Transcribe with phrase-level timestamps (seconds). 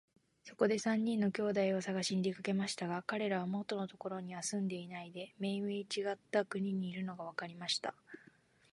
[0.43, 7.93] そこで三人の兄弟をさがしに出かけましたが、かれらは元のところには住んでいないで、めいめいちがった国にいるのがわかりました。